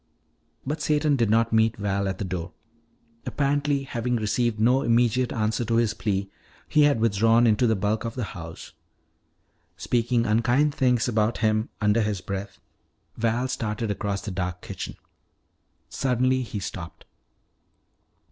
But 0.65 0.81
Satan 0.81 1.15
did 1.15 1.29
not 1.29 1.53
meet 1.53 1.77
Val 1.77 2.07
at 2.07 2.17
the 2.17 2.25
door. 2.25 2.53
Apparently, 3.27 3.83
having 3.83 4.15
received 4.15 4.59
no 4.59 4.81
immediate 4.81 5.31
answer 5.31 5.63
to 5.65 5.75
his 5.75 5.93
plea, 5.93 6.27
he 6.67 6.85
had 6.85 6.99
withdrawn 6.99 7.45
into 7.45 7.67
the 7.67 7.75
bulk 7.75 8.03
of 8.03 8.15
the 8.15 8.23
house. 8.33 8.73
Speaking 9.77 10.25
unkind 10.25 10.73
things 10.73 11.07
about 11.07 11.37
him 11.45 11.69
under 11.79 12.01
his 12.01 12.19
breath, 12.19 12.57
Val 13.15 13.47
started 13.47 13.91
across 13.91 14.21
the 14.21 14.31
dark 14.31 14.61
kitchen. 14.63 14.95
Suddenly 15.87 16.41
he 16.41 16.57
stopped. 16.59 17.05